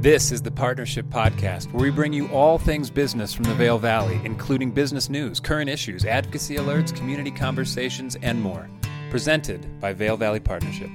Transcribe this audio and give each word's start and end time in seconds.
This 0.00 0.32
is 0.32 0.40
the 0.40 0.50
Partnership 0.50 1.04
Podcast, 1.10 1.70
where 1.74 1.82
we 1.82 1.90
bring 1.90 2.14
you 2.14 2.26
all 2.28 2.56
things 2.56 2.88
business 2.88 3.34
from 3.34 3.44
the 3.44 3.54
Vail 3.54 3.76
Valley, 3.76 4.18
including 4.24 4.70
business 4.70 5.10
news, 5.10 5.40
current 5.40 5.68
issues, 5.68 6.06
advocacy 6.06 6.56
alerts, 6.56 6.96
community 6.96 7.30
conversations, 7.30 8.16
and 8.22 8.40
more. 8.40 8.66
Presented 9.10 9.78
by 9.78 9.92
Vail 9.92 10.16
Valley 10.16 10.40
Partnership. 10.40 10.88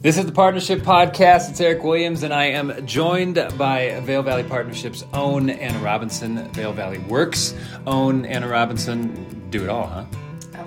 This 0.00 0.18
is 0.18 0.26
the 0.26 0.32
Partnership 0.32 0.80
Podcast. 0.80 1.48
It's 1.48 1.60
Erik 1.60 1.84
Williams, 1.84 2.24
and 2.24 2.34
I 2.34 2.46
am 2.46 2.84
joined 2.88 3.36
by 3.56 4.00
Vail 4.00 4.24
Valley 4.24 4.42
Partnership's 4.42 5.04
own 5.14 5.48
Anna 5.48 5.78
Robinson, 5.78 6.50
Vail 6.54 6.72
Valley 6.72 6.98
Works 6.98 7.54
own 7.86 8.24
Anna 8.24 8.48
Robinson. 8.48 9.48
Do 9.50 9.62
it 9.62 9.68
all, 9.68 9.86
huh? 9.86 10.06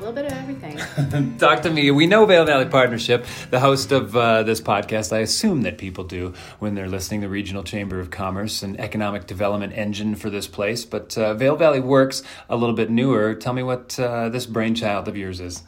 Little 0.04 0.22
bit 0.22 0.34
of 0.34 0.38
everything. 0.38 1.38
Talk 1.38 1.62
to 1.62 1.70
me. 1.70 1.90
We 1.90 2.08
know 2.08 2.26
Vail 2.26 2.44
Valley 2.44 2.66
Partnership, 2.66 3.26
the 3.52 3.62
host 3.62 3.94
of 3.94 4.14
uh, 4.18 4.44
this 4.44 4.60
podcast. 4.60 5.14
I 5.14 5.20
assume 5.20 5.62
that 5.62 5.77
people 5.77 6.04
do 6.04 6.34
when 6.60 6.76
they're 6.76 6.90
listening. 6.90 7.22
The 7.22 7.30
Regional 7.30 7.64
Chamber 7.64 8.02
of 8.02 8.12
Commerce 8.12 8.63
and 8.63 8.77
economic 8.82 9.27
development 9.27 9.72
engine 9.77 10.16
for 10.16 10.30
this 10.30 10.46
place. 10.46 10.84
But 10.84 11.18
uh, 11.18 11.36
Vail 11.36 11.55
Valley 11.55 11.80
Works 11.80 12.22
a 12.50 12.58
little 12.58 12.76
bit 12.76 12.90
newer. 12.90 13.34
Tell 13.34 13.54
me 13.54 13.63
what 13.63 13.98
uh, 13.98 14.27
this 14.27 14.46
brainchild 14.46 15.08
of 15.08 15.16
yours 15.16 15.40
is. 15.40 15.63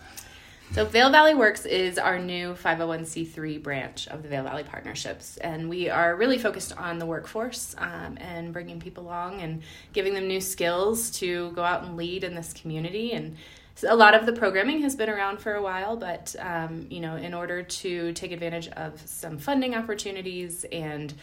So, 0.73 0.83
Vail 0.83 1.09
Valley 1.11 1.33
Works 1.33 1.65
is 1.65 1.97
our 1.97 2.19
new 2.19 2.55
501c3 2.55 3.63
branch 3.63 4.09
of 4.09 4.21
the 4.21 4.27
Vail 4.27 4.43
Valley 4.43 4.63
Partnerships. 4.63 5.37
And 5.37 5.69
we 5.69 5.89
are 5.89 6.13
really 6.13 6.39
focused 6.39 6.75
on 6.77 6.99
the 6.99 7.05
workforce 7.05 7.73
um, 7.77 8.17
and 8.19 8.51
bringing 8.51 8.81
people 8.81 9.05
along 9.05 9.39
and 9.39 9.61
giving 9.93 10.13
them 10.13 10.27
new 10.27 10.41
skills 10.41 11.09
to 11.11 11.51
go 11.51 11.63
out 11.63 11.83
and 11.83 11.95
lead 11.95 12.25
in 12.25 12.35
this 12.35 12.51
community. 12.51 13.13
And 13.13 13.37
a 13.83 13.95
lot 13.95 14.13
of 14.13 14.25
the 14.25 14.33
programming 14.33 14.81
has 14.81 14.95
been 14.95 15.09
around 15.09 15.39
for 15.39 15.53
a 15.53 15.61
while, 15.61 15.97
but 15.97 16.35
um, 16.39 16.87
you 16.89 17.01
know, 17.01 17.15
in 17.15 17.33
order 17.33 17.63
to 17.63 18.13
take 18.13 18.31
advantage 18.31 18.67
of 18.69 19.01
some 19.05 19.37
funding 19.37 19.75
opportunities 19.75 20.65
and 20.71 21.13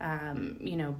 um, 0.00 0.56
you 0.60 0.76
know, 0.76 0.96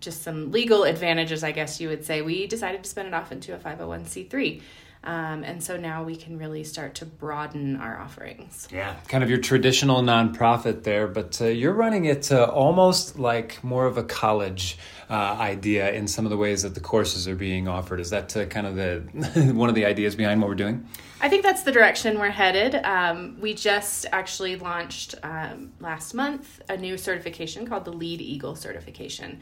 just 0.00 0.22
some 0.22 0.52
legal 0.52 0.84
advantages, 0.84 1.44
I 1.44 1.52
guess 1.52 1.80
you 1.80 1.88
would 1.88 2.04
say, 2.04 2.22
we 2.22 2.46
decided 2.46 2.84
to 2.84 2.90
spin 2.90 3.06
it 3.06 3.14
off 3.14 3.32
into 3.32 3.54
a 3.54 3.58
501c3. 3.58 4.62
Um, 5.04 5.44
and 5.44 5.62
so 5.62 5.76
now 5.76 6.02
we 6.02 6.16
can 6.16 6.38
really 6.38 6.64
start 6.64 6.94
to 6.96 7.04
broaden 7.04 7.76
our 7.76 8.00
offerings. 8.00 8.66
Yeah, 8.72 8.96
kind 9.06 9.22
of 9.22 9.28
your 9.28 9.38
traditional 9.38 10.00
nonprofit 10.00 10.82
there, 10.82 11.06
but 11.06 11.40
uh, 11.42 11.46
you're 11.46 11.74
running 11.74 12.06
it 12.06 12.32
uh, 12.32 12.44
almost 12.44 13.18
like 13.18 13.62
more 13.62 13.84
of 13.84 13.98
a 13.98 14.02
college 14.02 14.78
uh, 15.10 15.36
idea 15.38 15.92
in 15.92 16.08
some 16.08 16.24
of 16.24 16.30
the 16.30 16.38
ways 16.38 16.62
that 16.62 16.74
the 16.74 16.80
courses 16.80 17.28
are 17.28 17.34
being 17.34 17.68
offered. 17.68 18.00
Is 18.00 18.08
that 18.10 18.34
uh, 18.34 18.46
kind 18.46 18.66
of 18.66 18.76
the 18.76 19.52
one 19.54 19.68
of 19.68 19.74
the 19.74 19.84
ideas 19.84 20.16
behind 20.16 20.40
what 20.40 20.48
we're 20.48 20.54
doing? 20.54 20.88
I 21.20 21.28
think 21.28 21.42
that's 21.42 21.64
the 21.64 21.72
direction 21.72 22.18
we're 22.18 22.30
headed. 22.30 22.74
Um, 22.74 23.36
we 23.40 23.52
just 23.52 24.06
actually 24.10 24.56
launched 24.56 25.16
um, 25.22 25.72
last 25.80 26.14
month 26.14 26.62
a 26.70 26.78
new 26.78 26.96
certification 26.96 27.66
called 27.66 27.84
the 27.84 27.92
Lead 27.92 28.22
Eagle 28.22 28.56
certification. 28.56 29.40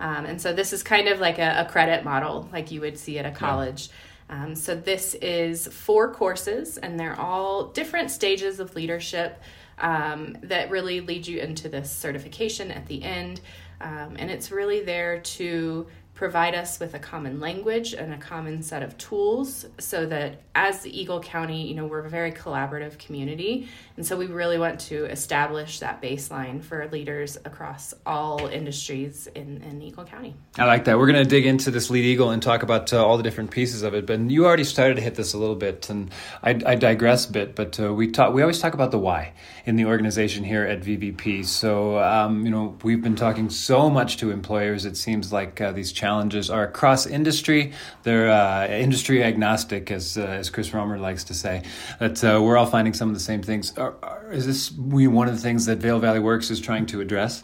Um, 0.00 0.26
and 0.26 0.42
so 0.42 0.52
this 0.52 0.72
is 0.72 0.82
kind 0.82 1.06
of 1.06 1.20
like 1.20 1.38
a, 1.38 1.64
a, 1.66 1.70
credit 1.70 2.04
model, 2.04 2.48
like 2.52 2.72
you 2.72 2.80
would 2.80 2.98
see 2.98 3.16
at 3.20 3.26
a 3.26 3.30
college. 3.30 3.86
Yeah 3.88 3.94
um, 4.28 4.54
so, 4.54 4.74
this 4.74 5.14
is 5.14 5.66
four 5.66 6.12
courses, 6.12 6.78
and 6.78 6.98
they're 6.98 7.18
all 7.18 7.66
different 7.66 8.10
stages 8.10 8.58
of 8.58 8.74
leadership 8.74 9.42
um, 9.78 10.36
that 10.42 10.70
really 10.70 11.00
lead 11.00 11.26
you 11.26 11.40
into 11.40 11.68
this 11.68 11.90
certification 11.90 12.70
at 12.70 12.86
the 12.86 13.02
end. 13.02 13.40
Um, 13.80 14.16
and 14.18 14.30
it's 14.30 14.50
really 14.50 14.82
there 14.82 15.20
to 15.20 15.86
provide 16.14 16.54
us 16.54 16.78
with 16.78 16.94
a 16.94 16.98
common 16.98 17.40
language 17.40 17.92
and 17.92 18.14
a 18.14 18.18
common 18.18 18.62
set 18.62 18.82
of 18.82 18.96
tools 18.96 19.66
so 19.78 20.06
that 20.06 20.40
as 20.54 20.80
the 20.82 21.00
Eagle 21.00 21.20
County, 21.20 21.66
you 21.66 21.74
know, 21.74 21.86
we're 21.86 22.04
a 22.04 22.08
very 22.08 22.30
collaborative 22.30 22.96
community. 22.98 23.68
And 23.96 24.06
so 24.06 24.16
we 24.16 24.26
really 24.26 24.56
want 24.56 24.78
to 24.80 25.06
establish 25.06 25.80
that 25.80 26.00
baseline 26.00 26.62
for 26.62 26.88
leaders 26.88 27.36
across 27.44 27.94
all 28.06 28.46
industries 28.46 29.26
in, 29.34 29.62
in 29.62 29.82
Eagle 29.82 30.04
County. 30.04 30.36
I 30.56 30.66
like 30.66 30.84
that. 30.84 30.98
We're 30.98 31.08
going 31.08 31.22
to 31.22 31.28
dig 31.28 31.46
into 31.46 31.72
this 31.72 31.90
Lead 31.90 32.04
Eagle 32.04 32.30
and 32.30 32.40
talk 32.40 32.62
about 32.62 32.92
uh, 32.92 33.04
all 33.04 33.16
the 33.16 33.24
different 33.24 33.50
pieces 33.50 33.82
of 33.82 33.94
it. 33.94 34.06
But 34.06 34.20
you 34.30 34.46
already 34.46 34.64
started 34.64 34.94
to 34.94 35.00
hit 35.00 35.16
this 35.16 35.34
a 35.34 35.38
little 35.38 35.56
bit, 35.56 35.90
and 35.90 36.12
I, 36.42 36.50
I 36.64 36.74
digress 36.76 37.28
a 37.28 37.32
bit. 37.32 37.56
But 37.56 37.78
uh, 37.80 37.92
we 37.92 38.10
talk, 38.10 38.32
we 38.32 38.42
always 38.42 38.60
talk 38.60 38.74
about 38.74 38.92
the 38.92 38.98
why 38.98 39.32
in 39.66 39.74
the 39.76 39.86
organization 39.86 40.44
here 40.44 40.64
at 40.64 40.80
VVP. 40.80 41.44
So, 41.44 41.98
um, 41.98 42.44
you 42.44 42.50
know, 42.50 42.76
we've 42.84 43.02
been 43.02 43.16
talking 43.16 43.50
so 43.50 43.90
much 43.90 44.18
to 44.18 44.30
employers. 44.30 44.84
It 44.84 44.96
seems 44.96 45.32
like 45.32 45.60
uh, 45.60 45.72
these 45.72 45.92
challenges 46.04 46.50
are 46.50 46.64
across 46.64 47.06
industry. 47.06 47.72
They're 48.02 48.30
uh, 48.30 48.68
industry 48.68 49.24
agnostic, 49.24 49.90
as 49.90 50.18
uh, 50.18 50.40
as 50.40 50.50
Chris 50.50 50.74
Romer 50.74 50.98
likes 50.98 51.24
to 51.24 51.34
say. 51.34 51.62
That 51.98 52.22
uh, 52.22 52.42
we're 52.42 52.58
all 52.58 52.66
finding 52.66 52.92
some 52.92 53.08
of 53.08 53.14
the 53.14 53.26
same 53.30 53.42
things. 53.42 53.76
Are, 53.78 53.94
are, 54.02 54.30
is 54.30 54.44
this 54.44 54.70
one 54.70 55.28
of 55.28 55.34
the 55.34 55.40
things 55.40 55.64
that 55.64 55.78
Vail 55.78 55.98
Valley 55.98 56.20
Works 56.20 56.50
is 56.50 56.60
trying 56.60 56.84
to 56.86 57.00
address? 57.00 57.42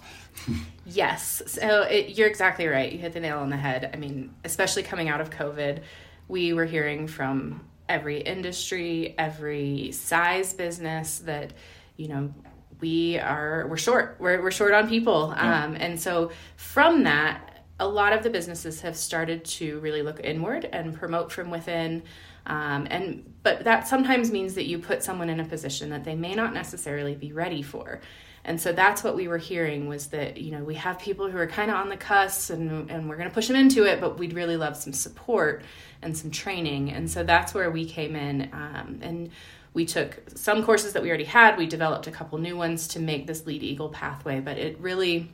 yes. 0.84 1.42
So 1.46 1.82
it, 1.84 2.18
you're 2.18 2.28
exactly 2.28 2.66
right. 2.66 2.92
You 2.92 2.98
hit 2.98 3.14
the 3.14 3.20
nail 3.20 3.38
on 3.38 3.48
the 3.48 3.56
head. 3.56 3.90
I 3.94 3.96
mean, 3.96 4.34
especially 4.44 4.82
coming 4.82 5.08
out 5.08 5.22
of 5.22 5.30
COVID, 5.30 5.80
we 6.28 6.52
were 6.52 6.66
hearing 6.66 7.06
from 7.06 7.64
every 7.88 8.20
industry, 8.20 9.14
every 9.16 9.90
size 9.92 10.52
business 10.52 11.20
that 11.20 11.54
you 11.96 12.08
know 12.08 12.34
we 12.80 13.18
are 13.18 13.66
we're 13.70 13.78
short 13.78 14.16
we're, 14.18 14.42
we're 14.42 14.50
short 14.50 14.72
on 14.72 14.88
people 14.88 15.34
yeah. 15.36 15.64
um, 15.64 15.76
and 15.76 16.00
so 16.00 16.30
from 16.56 17.04
that 17.04 17.49
a 17.80 17.88
lot 17.88 18.12
of 18.12 18.22
the 18.22 18.30
businesses 18.30 18.82
have 18.82 18.94
started 18.94 19.44
to 19.44 19.80
really 19.80 20.02
look 20.02 20.20
inward 20.22 20.66
and 20.66 20.94
promote 20.94 21.32
from 21.32 21.50
within. 21.50 22.02
Um, 22.46 22.86
and 22.90 23.34
but 23.42 23.64
that 23.64 23.88
sometimes 23.88 24.30
means 24.30 24.54
that 24.54 24.66
you 24.66 24.78
put 24.78 25.02
someone 25.02 25.30
in 25.30 25.40
a 25.40 25.44
position 25.44 25.90
that 25.90 26.04
they 26.04 26.14
may 26.14 26.34
not 26.34 26.52
necessarily 26.52 27.14
be 27.14 27.32
ready 27.32 27.62
for. 27.62 28.00
And 28.44 28.60
so 28.60 28.72
that's 28.72 29.04
what 29.04 29.16
we 29.16 29.28
were 29.28 29.38
hearing 29.38 29.88
was 29.88 30.08
that 30.08 30.36
you 30.36 30.52
know 30.52 30.62
we 30.62 30.74
have 30.74 30.98
people 30.98 31.30
who 31.30 31.38
are 31.38 31.46
kind 31.46 31.70
of 31.70 31.76
on 31.76 31.88
the 31.88 31.96
cusp 31.96 32.50
and, 32.50 32.90
and 32.90 33.08
we're 33.08 33.16
going 33.16 33.28
to 33.28 33.34
push 33.34 33.48
them 33.48 33.56
into 33.56 33.84
it 33.84 34.00
but 34.00 34.18
we'd 34.18 34.32
really 34.32 34.56
love 34.56 34.76
some 34.76 34.92
support 34.92 35.62
and 36.02 36.16
some 36.16 36.30
training. 36.30 36.90
And 36.92 37.10
so 37.10 37.24
that's 37.24 37.54
where 37.54 37.70
we 37.70 37.86
came 37.86 38.14
in 38.14 38.50
um, 38.52 39.00
and 39.02 39.30
we 39.72 39.86
took 39.86 40.20
some 40.34 40.64
courses 40.64 40.92
that 40.94 41.02
we 41.02 41.08
already 41.08 41.24
had, 41.24 41.56
we 41.56 41.66
developed 41.66 42.06
a 42.06 42.10
couple 42.10 42.38
new 42.38 42.56
ones 42.56 42.88
to 42.88 42.98
make 42.98 43.26
this 43.26 43.46
Lead 43.46 43.62
Eagle 43.62 43.88
pathway, 43.88 44.40
but 44.40 44.58
it 44.58 44.78
really 44.80 45.30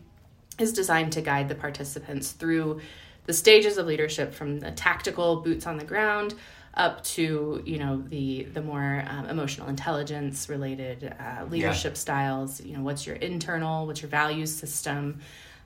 is 0.59 0.73
designed 0.73 1.13
to 1.13 1.21
guide 1.21 1.49
the 1.49 1.55
participants 1.55 2.33
through 2.33 2.81
the 3.27 3.33
stages 3.33 3.77
of 3.77 3.87
leadership 3.87 4.33
from 4.33 4.61
the 4.61 4.71
tactical 4.71 5.37
boots 5.37 5.67
on 5.67 5.77
the 5.79 5.85
ground 5.85 6.35
up 6.75 7.03
to 7.03 7.63
you 7.65 7.79
know 7.79 8.03
the 8.09 8.45
the 8.53 8.61
more 8.61 9.03
um, 9.09 9.27
emotional 9.27 9.69
intelligence 9.69 10.49
related 10.49 11.15
uh, 11.19 11.45
leadership 11.47 11.93
yeah. 11.93 11.99
styles 11.99 12.61
you 12.61 12.77
know 12.77 12.83
what's 12.83 13.07
your 13.07 13.17
internal 13.17 13.87
what's 13.87 14.03
your 14.03 14.11
values 14.11 14.55
system 14.55 15.19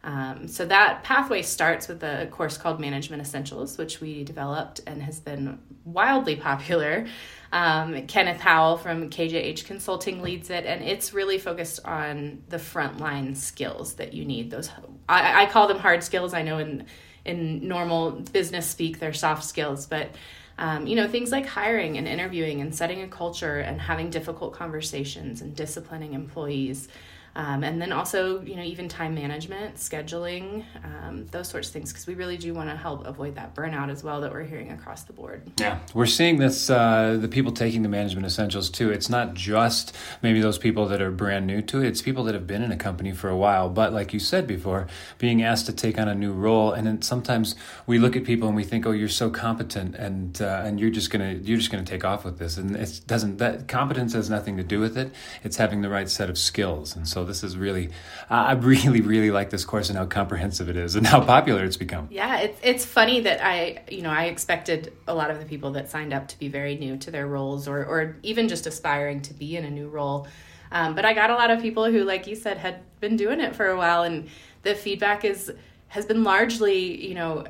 um, 0.03 0.49
so 0.49 0.65
that 0.65 1.03
pathway 1.05 1.43
starts 1.43 1.87
with 1.87 2.03
a 2.03 2.27
course 2.31 2.57
called 2.57 2.81
Management 2.81 3.21
Essentials, 3.21 3.77
which 3.77 4.01
we 4.01 4.25
developed 4.25 4.81
and 4.87 5.03
has 5.03 5.21
been 5.21 5.59
wildly 5.85 6.37
popular. 6.37 7.07
Um, 7.53 8.07
Kenneth 8.07 8.41
Howell 8.41 8.79
from 8.79 9.11
KJH 9.11 9.65
Consulting 9.65 10.23
leads 10.23 10.51
it, 10.51 10.67
and 10.67 10.85
it's 10.85 11.13
really 11.13 11.39
focused 11.39 11.85
on 11.85 12.43
the 12.49 12.59
frontline 12.59 13.37
skills 13.37 13.95
that 13.95 14.15
you 14.15 14.25
need. 14.25 14.51
Those 14.51 14.71
I, 15.09 15.43
I 15.43 15.47
call 15.47 15.67
them 15.67 15.79
hard 15.79 16.05
skills. 16.05 16.33
I 16.33 16.43
know 16.43 16.59
in 16.59 16.87
in 17.25 17.67
normal 17.67 18.13
business 18.13 18.69
speak 18.69 19.01
they're 19.01 19.13
soft 19.13 19.45
skills, 19.45 19.87
but 19.87 20.15
um, 20.59 20.87
you 20.87 20.95
know 20.95 21.09
things 21.09 21.33
like 21.33 21.47
hiring 21.47 21.99
and 21.99 22.07
interviewing 22.07 22.61
and 22.61 22.73
setting 22.73 23.03
a 23.03 23.09
culture 23.09 23.59
and 23.59 23.81
having 23.81 24.11
difficult 24.11 24.53
conversations 24.53 25.41
and 25.41 25.57
disciplining 25.57 26.15
employees. 26.15 26.89
Um, 27.37 27.63
and 27.63 27.81
then 27.81 27.93
also, 27.93 28.41
you 28.43 28.57
know, 28.57 28.63
even 28.63 28.89
time 28.89 29.15
management, 29.15 29.77
scheduling, 29.77 30.65
um, 30.85 31.27
those 31.29 31.49
sorts 31.49 31.69
of 31.69 31.73
things, 31.73 31.93
because 31.93 32.07
we 32.07 32.15
really 32.15 32.37
do 32.37 32.53
want 32.55 32.69
to 32.71 32.77
help 32.77 33.07
avoid 33.07 33.37
that 33.37 33.55
burnout 33.55 33.91
as 33.91 34.03
well 34.03 34.21
that 34.23 34.33
we're 34.33 34.45
hearing 34.45 34.73
across 34.73 35.05
the 35.05 35.13
board. 35.13 35.43
Yeah, 35.59 35.79
we're 35.95 36.07
seeing 36.07 36.39
this, 36.39 36.71
uh, 36.71 37.19
the 37.21 37.29
people 37.29 37.53
taking 37.53 37.83
the 37.83 37.89
management 37.89 38.27
essentials 38.27 38.69
too. 38.69 38.91
It's 38.91 39.09
not 39.09 39.35
just 39.35 39.97
maybe 40.23 40.41
those 40.41 40.59
people 40.59 40.87
that 40.89 41.01
are 41.01 41.11
brand 41.11 41.47
new 41.47 41.63
to 41.63 41.83
it, 41.83 41.87
it's 41.87 42.03
people 42.03 42.25
that 42.25 42.35
have 42.35 42.47
been 42.47 42.63
in 42.63 42.73
a 42.73 42.77
company 42.77 43.13
for 43.13 43.29
a 43.29 43.37
while. 43.37 43.69
But 43.69 43.93
like 43.93 44.13
you 44.13 44.19
said 44.19 44.47
before, 44.47 44.89
being 45.19 45.43
asked 45.43 45.67
to 45.67 45.73
take 45.73 45.99
on 45.99 46.09
a 46.09 46.15
new 46.15 46.33
role, 46.33 46.73
and 46.73 46.87
then 46.87 47.03
sometimes 47.03 47.55
we 47.87 47.99
look 47.99 48.17
at 48.17 48.25
people 48.25 48.49
and 48.49 48.57
we 48.57 48.65
think, 48.65 48.87
oh, 48.87 48.91
you're 48.91 49.09
so 49.09 49.31
competent, 49.31 49.95
and 49.95 50.43
uh, 50.43 50.63
and 50.65 50.81
you're 50.81 50.91
just 50.91 51.11
gonna 51.11 51.33
you're 51.33 51.59
just 51.59 51.71
gonna 51.71 51.85
take 51.85 52.05
off 52.05 52.25
with 52.25 52.39
this, 52.39 52.57
and 52.57 52.75
it 52.75 53.01
doesn't. 53.07 53.39
That 53.39 53.69
competence 53.69 54.15
has 54.15 54.29
nothing 54.29 54.57
to 54.57 54.63
do 54.65 54.81
with 54.81 54.99
it. 54.99 55.13
It's 55.45 55.57
having 55.57 55.83
the 55.83 55.89
right 55.89 56.09
set 56.09 56.29
of 56.29 56.37
skills, 56.37 56.97
and 56.97 57.07
so 57.07 57.20
so 57.21 57.25
this 57.27 57.45
is 57.45 57.57
really, 57.57 57.91
I 58.31 58.53
really, 58.53 59.03
really 59.03 59.31
like 59.31 59.51
this 59.51 59.65
course 59.65 59.91
and 59.91 59.99
how 59.99 60.07
comprehensive 60.07 60.71
it 60.71 60.77
is 60.77 60.97
and 60.97 61.07
how 61.07 61.23
popular 61.25 61.65
it's 61.65 61.77
become. 61.77 62.09
Yeah, 62.11 62.39
it's 62.39 62.59
it's 62.63 62.85
funny 62.85 63.21
that 63.21 63.45
I, 63.45 63.83
you 63.91 64.01
know, 64.01 64.11
I 64.11 64.25
expected 64.25 64.93
a 65.07 65.15
lot 65.15 65.31
of 65.31 65.39
the 65.39 65.45
people 65.45 65.73
that 65.73 65.91
signed 65.91 66.15
up 66.15 66.29
to 66.29 66.39
be 66.39 66.49
very 66.49 66.77
new 66.77 66.97
to 66.99 67.11
their 67.11 67.27
roles 67.27 67.69
or 67.69 67.85
or 67.85 68.17
even 68.23 68.49
just 68.49 68.67
aspiring 68.67 69.21
to 69.23 69.35
be 69.35 69.57
in 69.57 69.65
a 69.65 69.71
new 69.71 69.89
role. 69.89 70.27
Um, 70.73 70.95
but 70.95 71.05
I 71.05 71.13
got 71.13 71.31
a 71.31 71.35
lot 71.35 71.51
of 71.51 71.61
people 71.61 71.91
who, 71.91 72.05
like 72.05 72.27
you 72.27 72.37
said, 72.37 72.57
had 72.57 72.81
been 73.01 73.17
doing 73.17 73.41
it 73.41 73.55
for 73.55 73.67
a 73.67 73.77
while, 73.77 74.03
and 74.05 74.29
the 74.63 74.75
feedback 74.75 75.25
is 75.25 75.53
has 75.89 76.07
been 76.07 76.25
largely, 76.25 77.07
you 77.07 77.15
know, 77.15 77.45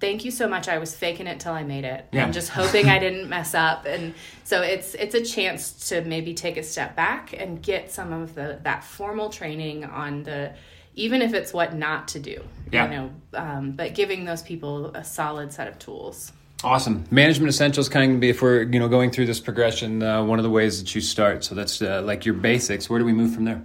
thank 0.00 0.24
you 0.24 0.30
so 0.30 0.48
much 0.48 0.68
i 0.68 0.78
was 0.78 0.94
faking 0.94 1.26
it 1.26 1.40
till 1.40 1.52
i 1.52 1.62
made 1.62 1.84
it 1.84 2.06
Yeah. 2.12 2.24
and 2.24 2.32
just 2.32 2.50
hoping 2.50 2.86
i 2.88 2.98
didn't 3.06 3.28
mess 3.28 3.54
up 3.54 3.84
and 3.86 4.14
so 4.44 4.62
it's 4.62 4.94
it's 4.94 5.14
a 5.14 5.24
chance 5.24 5.88
to 5.88 6.02
maybe 6.02 6.34
take 6.34 6.56
a 6.56 6.62
step 6.62 6.94
back 6.96 7.32
and 7.38 7.62
get 7.62 7.90
some 7.90 8.12
of 8.12 8.34
the 8.34 8.58
that 8.62 8.84
formal 8.84 9.28
training 9.30 9.84
on 9.84 10.22
the 10.24 10.52
even 10.94 11.22
if 11.22 11.32
it's 11.34 11.52
what 11.52 11.74
not 11.74 12.08
to 12.08 12.18
do 12.20 12.42
Yeah. 12.72 12.84
you 12.84 12.90
know 12.96 13.10
um, 13.34 13.72
but 13.72 13.94
giving 13.94 14.24
those 14.24 14.42
people 14.42 14.86
a 14.94 15.04
solid 15.04 15.52
set 15.52 15.68
of 15.68 15.78
tools 15.78 16.32
Awesome. 16.64 17.04
Management 17.12 17.50
essentials 17.50 17.88
kind 17.88 18.14
of 18.14 18.18
be 18.18 18.30
if 18.30 18.42
we're 18.42 18.62
you 18.62 18.80
know 18.80 18.88
going 18.88 19.12
through 19.12 19.26
this 19.26 19.38
progression. 19.38 20.02
Uh, 20.02 20.24
one 20.24 20.40
of 20.40 20.42
the 20.42 20.50
ways 20.50 20.80
that 20.82 20.92
you 20.92 21.00
start. 21.00 21.44
So 21.44 21.54
that's 21.54 21.80
uh, 21.80 22.02
like 22.02 22.24
your 22.24 22.34
basics. 22.34 22.90
Where 22.90 22.98
do 22.98 23.04
we 23.04 23.12
move 23.12 23.32
from 23.32 23.44
there? 23.44 23.62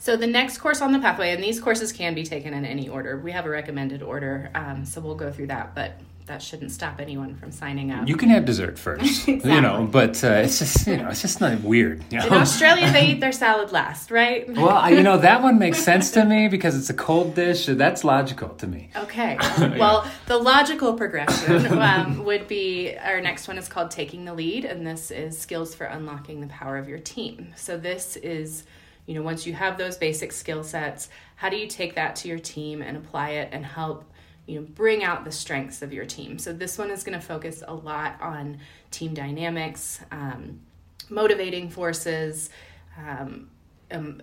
So 0.00 0.16
the 0.16 0.26
next 0.26 0.58
course 0.58 0.80
on 0.80 0.92
the 0.92 0.98
pathway, 0.98 1.32
and 1.32 1.44
these 1.44 1.60
courses 1.60 1.92
can 1.92 2.14
be 2.14 2.24
taken 2.24 2.54
in 2.54 2.64
any 2.64 2.88
order. 2.88 3.18
We 3.18 3.32
have 3.32 3.44
a 3.44 3.50
recommended 3.50 4.02
order, 4.02 4.50
um, 4.54 4.86
so 4.86 4.98
we'll 5.00 5.14
go 5.14 5.30
through 5.30 5.48
that, 5.48 5.74
but 5.74 5.92
that 6.24 6.40
shouldn't 6.40 6.70
stop 6.70 7.00
anyone 7.00 7.34
from 7.34 7.50
signing 7.50 7.90
up. 7.90 8.08
You 8.08 8.16
can 8.16 8.30
have 8.30 8.46
dessert 8.46 8.78
first, 8.78 9.28
you 9.28 9.60
know, 9.60 9.86
but 9.90 10.22
uh, 10.24 10.28
it's 10.28 10.60
just 10.60 10.86
you 10.86 10.96
know 10.96 11.08
it's 11.08 11.20
just 11.20 11.40
not 11.40 11.60
weird. 11.60 12.02
You 12.08 12.20
know? 12.20 12.28
in 12.28 12.32
Australia, 12.32 12.90
they 12.90 13.08
eat 13.08 13.20
their 13.24 13.32
salad 13.32 13.72
last, 13.72 14.10
right? 14.10 14.48
well, 14.48 14.68
I, 14.68 14.90
you 14.90 15.02
know 15.02 15.18
that 15.18 15.42
one 15.42 15.58
makes 15.58 15.78
sense 15.84 16.12
to 16.12 16.24
me 16.24 16.48
because 16.48 16.78
it's 16.78 16.88
a 16.88 16.94
cold 16.94 17.34
dish. 17.34 17.66
That's 17.66 18.02
logical 18.02 18.50
to 18.50 18.66
me. 18.66 18.90
Okay. 18.96 19.36
Well, 19.78 20.08
the 20.26 20.38
logical 20.38 20.94
progression 20.94 21.66
um, 21.78 22.24
would 22.24 22.48
be 22.48 22.96
our 22.96 23.20
next 23.20 23.48
one 23.48 23.58
is 23.58 23.68
called 23.68 23.90
Taking 23.90 24.24
the 24.24 24.32
Lead, 24.32 24.64
and 24.64 24.86
this 24.86 25.10
is 25.10 25.36
skills 25.36 25.74
for 25.74 25.84
unlocking 25.84 26.40
the 26.40 26.46
power 26.46 26.78
of 26.78 26.88
your 26.88 27.00
team. 27.00 27.52
So, 27.56 27.76
this 27.76 28.16
is, 28.16 28.64
you 29.10 29.16
know, 29.16 29.22
once 29.22 29.44
you 29.44 29.52
have 29.54 29.76
those 29.76 29.96
basic 29.96 30.30
skill 30.30 30.62
sets, 30.62 31.08
how 31.34 31.48
do 31.48 31.56
you 31.56 31.66
take 31.66 31.96
that 31.96 32.14
to 32.14 32.28
your 32.28 32.38
team 32.38 32.80
and 32.80 32.96
apply 32.96 33.30
it 33.30 33.48
and 33.50 33.66
help, 33.66 34.04
you 34.46 34.60
know, 34.60 34.64
bring 34.64 35.02
out 35.02 35.24
the 35.24 35.32
strengths 35.32 35.82
of 35.82 35.92
your 35.92 36.06
team? 36.06 36.38
So, 36.38 36.52
this 36.52 36.78
one 36.78 36.92
is 36.92 37.02
going 37.02 37.18
to 37.18 37.26
focus 37.26 37.64
a 37.66 37.74
lot 37.74 38.22
on 38.22 38.60
team 38.92 39.12
dynamics, 39.12 39.98
um, 40.12 40.60
motivating 41.08 41.70
forces, 41.70 42.50
um, 42.96 43.50
um, 43.90 44.22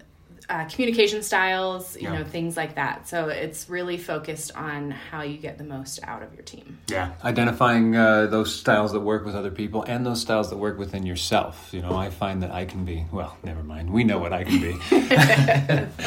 uh, 0.50 0.66
communication 0.66 1.22
styles, 1.24 1.96
you 1.96 2.04
Yeah. 2.04 2.20
know, 2.20 2.24
things 2.24 2.56
like 2.58 2.76
that. 2.76 3.08
So 3.08 3.30
it's 3.30 3.70
really 3.70 3.98
focused 3.98 4.56
on 4.56 4.92
how 4.92 5.22
you 5.24 5.38
get 5.38 5.58
the 5.58 5.64
most 5.64 6.00
out 6.04 6.24
of 6.24 6.34
your 6.34 6.44
team. 6.44 6.80
Yeah, 6.88 7.12
identifying 7.24 7.96
uh, 7.96 8.28
those 8.28 8.54
styles 8.54 8.92
that 8.94 9.00
work 9.02 9.26
with 9.26 9.36
other 9.36 9.52
people 9.52 9.84
and 9.84 10.06
those 10.06 10.22
styles 10.22 10.50
that 10.50 10.58
work 10.58 10.78
within 10.78 11.06
yourself. 11.06 11.70
You 11.74 11.82
know, 11.82 11.96
I 11.96 12.10
find 12.10 12.42
that 12.44 12.52
I 12.52 12.66
can 12.66 12.86
be. 12.86 13.06
Well, 13.12 13.38
never 13.44 13.64
mind. 13.64 13.90
We 13.90 14.04
know 14.04 14.20
what 14.20 14.34
I 14.34 14.44
can 14.44 14.60
be. 14.62 14.74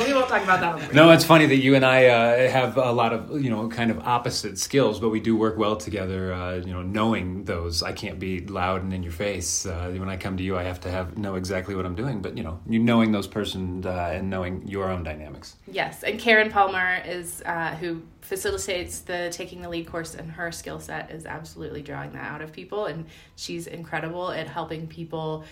we 0.04 0.12
won't 0.14 0.28
talk 0.28 0.42
about 0.42 0.60
that 0.60 0.74
on 0.88 0.94
No, 0.94 1.10
it's 1.10 1.24
funny 1.24 1.46
that 1.46 1.56
you 1.56 1.74
and 1.74 1.84
I 1.84 2.06
uh, 2.06 2.50
have 2.50 2.76
a 2.76 2.92
lot 2.92 3.12
of 3.12 3.42
you 3.42 3.50
know 3.50 3.68
kind 3.68 3.90
of 3.90 4.00
opposite 4.06 4.58
skills, 4.58 5.00
but 5.00 5.10
we 5.10 5.20
do 5.20 5.36
work 5.36 5.56
well 5.58 5.76
together. 5.76 6.32
Uh, 6.32 6.54
you 6.56 6.72
know, 6.72 6.82
knowing 6.82 7.44
those, 7.44 7.82
I 7.82 7.92
can't 7.92 8.18
be 8.18 8.40
loud 8.46 8.82
and 8.82 8.92
in 8.92 9.02
your 9.02 9.12
face. 9.12 9.66
Uh, 9.66 9.92
when 9.96 10.08
I 10.08 10.16
come 10.16 10.36
to 10.36 10.42
you, 10.42 10.56
I 10.56 10.62
have 10.64 10.80
to 10.82 10.90
have 10.90 11.18
know 11.18 11.34
exactly 11.36 11.74
what 11.74 11.86
I'm 11.86 11.94
doing. 11.94 12.22
But 12.22 12.36
you 12.36 12.42
know, 12.42 12.60
you 12.68 12.78
knowing 12.78 13.12
those 13.12 13.26
person 13.26 13.84
uh, 13.86 14.10
and 14.20 14.30
knowing 14.30 14.68
your 14.68 14.90
own 14.90 15.02
dynamics. 15.02 15.56
Yes, 15.66 16.04
and 16.04 16.20
Karen 16.20 16.50
Palmer 16.50 17.02
is 17.04 17.42
uh, 17.44 17.74
who 17.76 18.02
facilitates 18.20 19.00
the 19.00 19.30
taking 19.32 19.62
the 19.62 19.68
lead 19.68 19.86
course, 19.88 20.14
and 20.14 20.30
her 20.30 20.52
skill 20.52 20.78
set 20.78 21.10
is 21.10 21.26
absolutely 21.26 21.82
drawing 21.82 22.12
that 22.12 22.30
out 22.30 22.42
of 22.42 22.52
people, 22.52 22.84
and 22.84 23.06
she's 23.34 23.66
incredible 23.66 24.30
at 24.30 24.46
helping 24.46 24.86
people 24.86 25.44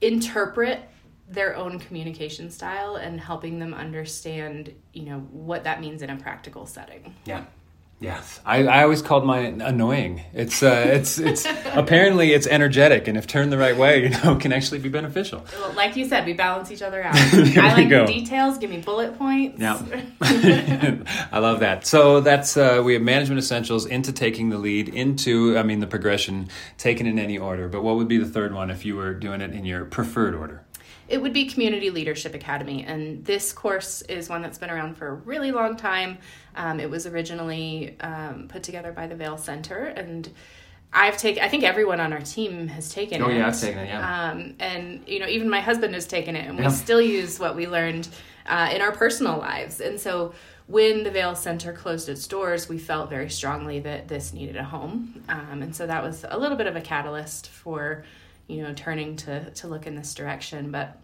interpret 0.00 0.88
their 1.28 1.56
own 1.56 1.78
communication 1.78 2.50
style 2.50 2.96
and 2.96 3.20
helping 3.20 3.58
them 3.58 3.74
understand, 3.74 4.72
you 4.92 5.02
know, 5.02 5.18
what 5.30 5.64
that 5.64 5.80
means 5.80 6.00
in 6.02 6.10
a 6.10 6.16
practical 6.16 6.66
setting. 6.66 7.14
Yeah. 7.24 7.44
Yes, 8.00 8.40
I, 8.46 8.64
I 8.64 8.82
always 8.84 9.02
called 9.02 9.26
mine 9.26 9.60
annoying. 9.60 10.22
It's 10.32 10.62
uh, 10.62 10.84
it's 10.86 11.18
it's 11.18 11.44
apparently 11.66 12.32
it's 12.32 12.46
energetic, 12.46 13.06
and 13.08 13.18
if 13.18 13.26
turned 13.26 13.52
the 13.52 13.58
right 13.58 13.76
way, 13.76 14.04
you 14.04 14.08
know, 14.08 14.36
can 14.36 14.54
actually 14.54 14.78
be 14.78 14.88
beneficial. 14.88 15.44
Well, 15.52 15.74
like 15.74 15.96
you 15.96 16.08
said, 16.08 16.24
we 16.24 16.32
balance 16.32 16.70
each 16.70 16.80
other 16.80 17.02
out. 17.02 17.14
I 17.14 17.74
like 17.74 17.90
go. 17.90 18.06
the 18.06 18.12
details. 18.12 18.56
Give 18.56 18.70
me 18.70 18.78
bullet 18.78 19.18
points. 19.18 19.60
Yeah. 19.60 19.82
I 21.30 21.40
love 21.40 21.60
that. 21.60 21.86
So 21.86 22.20
that's 22.20 22.56
uh, 22.56 22.80
we 22.82 22.94
have 22.94 23.02
management 23.02 23.38
essentials 23.38 23.84
into 23.84 24.14
taking 24.14 24.48
the 24.48 24.56
lead 24.56 24.88
into 24.88 25.58
I 25.58 25.62
mean 25.62 25.80
the 25.80 25.86
progression 25.86 26.48
taken 26.78 27.06
in 27.06 27.18
any 27.18 27.36
order. 27.36 27.68
But 27.68 27.82
what 27.82 27.96
would 27.96 28.08
be 28.08 28.16
the 28.16 28.28
third 28.28 28.54
one 28.54 28.70
if 28.70 28.86
you 28.86 28.96
were 28.96 29.12
doing 29.12 29.42
it 29.42 29.50
in 29.52 29.66
your 29.66 29.84
preferred 29.84 30.34
order? 30.34 30.64
It 31.10 31.20
would 31.20 31.32
be 31.32 31.46
Community 31.46 31.90
Leadership 31.90 32.34
Academy, 32.34 32.84
and 32.84 33.24
this 33.24 33.52
course 33.52 34.00
is 34.02 34.28
one 34.28 34.42
that's 34.42 34.58
been 34.58 34.70
around 34.70 34.96
for 34.96 35.08
a 35.08 35.14
really 35.14 35.50
long 35.50 35.76
time. 35.76 36.18
Um, 36.54 36.78
it 36.78 36.88
was 36.88 37.04
originally 37.04 37.96
um, 38.00 38.46
put 38.48 38.62
together 38.62 38.92
by 38.92 39.08
the 39.08 39.16
Vail 39.16 39.36
Center, 39.36 39.86
and 39.86 40.30
I've 40.92 41.16
taken. 41.18 41.42
I 41.42 41.48
think 41.48 41.64
everyone 41.64 41.98
on 41.98 42.12
our 42.12 42.20
team 42.20 42.68
has 42.68 42.94
taken 42.94 43.22
Oh, 43.22 43.28
it. 43.28 43.38
yeah, 43.38 43.48
I've 43.48 43.60
taken 43.60 43.78
it, 43.80 43.88
yeah. 43.88 44.30
Um, 44.30 44.54
and 44.60 45.02
you 45.08 45.18
know, 45.18 45.26
even 45.26 45.50
my 45.50 45.60
husband 45.60 45.94
has 45.94 46.06
taken 46.06 46.36
it, 46.36 46.48
and 46.48 46.56
we 46.56 46.70
still 46.70 47.00
use 47.00 47.40
what 47.40 47.56
we 47.56 47.66
learned 47.66 48.08
uh, 48.46 48.70
in 48.72 48.80
our 48.80 48.92
personal 48.92 49.36
lives. 49.36 49.80
And 49.80 49.98
so, 49.98 50.32
when 50.68 51.02
the 51.02 51.10
Vail 51.10 51.34
Center 51.34 51.72
closed 51.72 52.08
its 52.08 52.28
doors, 52.28 52.68
we 52.68 52.78
felt 52.78 53.10
very 53.10 53.30
strongly 53.30 53.80
that 53.80 54.06
this 54.06 54.32
needed 54.32 54.56
a 54.56 54.62
home, 54.64 55.24
um, 55.28 55.62
and 55.62 55.74
so 55.74 55.88
that 55.88 56.04
was 56.04 56.24
a 56.28 56.38
little 56.38 56.56
bit 56.56 56.68
of 56.68 56.76
a 56.76 56.80
catalyst 56.80 57.48
for 57.48 58.04
you 58.50 58.62
know 58.62 58.74
turning 58.74 59.16
to 59.16 59.50
to 59.50 59.68
look 59.68 59.86
in 59.86 59.94
this 59.94 60.14
direction. 60.14 60.70
But 60.70 60.98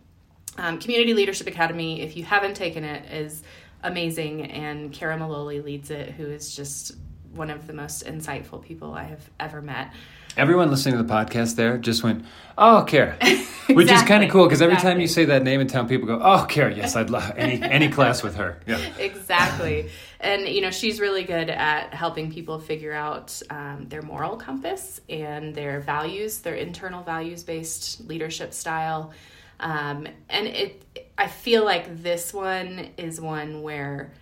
um, 0.58 0.78
Community 0.78 1.14
Leadership 1.14 1.46
Academy, 1.46 2.00
if 2.00 2.16
you 2.16 2.24
haven't 2.24 2.54
taken 2.54 2.84
it, 2.84 3.10
is 3.12 3.42
amazing, 3.82 4.50
and 4.50 4.92
Kara 4.92 5.16
Maloli 5.16 5.62
leads 5.62 5.90
it, 5.90 6.10
who 6.10 6.26
is 6.26 6.54
just 6.54 6.96
one 7.32 7.50
of 7.50 7.66
the 7.66 7.72
most 7.72 8.04
insightful 8.04 8.62
people 8.62 8.94
I 8.94 9.04
have 9.04 9.30
ever 9.38 9.60
met. 9.60 9.92
Everyone 10.36 10.70
listening 10.70 10.98
to 10.98 11.02
the 11.02 11.10
podcast 11.10 11.56
there 11.56 11.78
just 11.78 12.02
went, 12.02 12.24
"Oh, 12.58 12.84
Kara," 12.86 13.16
which 13.70 13.90
is 13.90 14.02
kind 14.02 14.22
of 14.22 14.30
cool 14.30 14.44
because 14.44 14.60
every 14.60 14.76
time 14.76 15.00
you 15.00 15.08
say 15.08 15.24
that 15.24 15.42
name 15.42 15.60
in 15.62 15.66
town, 15.66 15.88
people 15.88 16.06
go, 16.06 16.20
"Oh, 16.22 16.44
Kara, 16.46 16.74
yes, 16.74 16.94
I'd 16.94 17.08
love 17.08 17.32
any 17.36 17.62
any 17.62 17.88
class 17.88 18.22
with 18.22 18.36
her." 18.36 18.60
Yeah. 18.66 18.78
exactly. 18.98 19.88
And, 20.20 20.46
you 20.46 20.60
know, 20.60 20.70
she's 20.70 21.00
really 21.00 21.24
good 21.24 21.50
at 21.50 21.94
helping 21.94 22.32
people 22.32 22.58
figure 22.58 22.92
out 22.92 23.40
um, 23.48 23.86
their 23.88 24.02
moral 24.02 24.36
compass 24.36 25.00
and 25.08 25.54
their 25.54 25.80
values, 25.80 26.40
their 26.40 26.54
internal 26.54 27.02
values 27.02 27.42
based 27.42 28.06
leadership 28.06 28.52
style. 28.52 29.12
Um, 29.60 30.06
and 30.28 30.46
it, 30.46 30.82
I 31.16 31.28
feel 31.28 31.64
like 31.64 32.02
this 32.02 32.34
one 32.34 32.90
is 32.96 33.20
one 33.20 33.62
where 33.62 34.12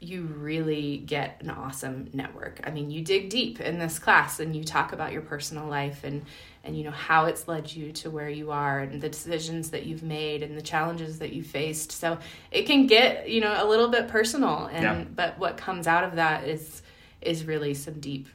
you 0.00 0.22
really 0.22 0.98
get 0.98 1.40
an 1.40 1.50
awesome 1.50 2.08
network. 2.12 2.60
I 2.64 2.70
mean, 2.70 2.90
you 2.90 3.02
dig 3.02 3.30
deep 3.30 3.60
in 3.60 3.78
this 3.78 3.98
class 3.98 4.38
and 4.38 4.54
you 4.54 4.62
talk 4.62 4.92
about 4.92 5.12
your 5.12 5.22
personal 5.22 5.66
life 5.66 6.04
and 6.04 6.24
and 6.64 6.76
you 6.76 6.84
know 6.84 6.90
how 6.90 7.24
it's 7.24 7.48
led 7.48 7.72
you 7.72 7.92
to 7.92 8.10
where 8.10 8.28
you 8.28 8.50
are 8.50 8.80
and 8.80 9.00
the 9.00 9.08
decisions 9.08 9.70
that 9.70 9.86
you've 9.86 10.02
made 10.02 10.42
and 10.42 10.56
the 10.56 10.62
challenges 10.62 11.18
that 11.20 11.32
you 11.32 11.42
faced. 11.42 11.92
So 11.92 12.18
it 12.50 12.64
can 12.66 12.86
get, 12.86 13.28
you 13.28 13.40
know, 13.40 13.54
a 13.56 13.66
little 13.66 13.88
bit 13.88 14.06
personal 14.08 14.66
and 14.66 14.82
Yeah. 14.82 15.04
but 15.14 15.38
what 15.38 15.56
comes 15.56 15.86
out 15.86 16.04
of 16.04 16.16
that 16.16 16.44
is 16.44 16.82
is 17.20 17.44
really 17.44 17.74
some 17.74 17.98
deep 18.00 18.28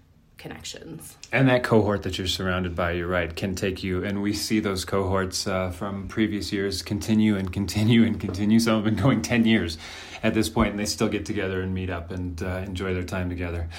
connections. 0.43 1.17
And 1.31 1.47
that 1.47 1.63
cohort 1.63 2.03
that 2.03 2.17
you're 2.17 2.27
surrounded 2.27 2.75
by, 2.75 2.91
you're 2.91 3.07
right, 3.07 3.33
can 3.33 3.55
take 3.55 3.81
you. 3.81 4.03
And 4.03 4.21
we 4.21 4.33
see 4.33 4.59
those 4.59 4.83
cohorts 4.83 5.47
uh, 5.47 5.71
from 5.71 6.09
previous 6.09 6.51
years 6.51 6.81
continue 6.81 7.37
and 7.37 7.51
continue 7.51 8.03
and 8.03 8.19
continue. 8.19 8.59
Some 8.59 8.75
have 8.75 8.83
been 8.83 9.01
going 9.01 9.21
10 9.21 9.45
years 9.45 9.77
at 10.21 10.33
this 10.33 10.49
point, 10.49 10.71
and 10.71 10.79
they 10.79 10.85
still 10.85 11.07
get 11.07 11.25
together 11.25 11.61
and 11.61 11.73
meet 11.73 11.89
up 11.89 12.11
and 12.11 12.43
uh, 12.43 12.61
enjoy 12.65 12.93
their 12.93 13.05
time 13.05 13.29
together. 13.29 13.69